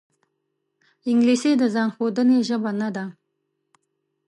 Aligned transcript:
انګلیسي 1.09 1.51
د 1.57 1.63
ځان 1.73 1.89
ښودنې 1.95 2.39
ژبه 2.47 2.71
نه 2.81 2.89
ده 2.95 3.05